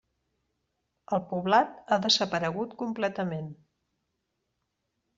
[1.17, 3.55] El poblat ha desaparegut completament.